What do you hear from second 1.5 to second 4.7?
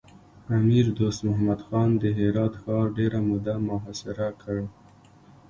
خان د هرات ښار ډېره موده محاصره کړ.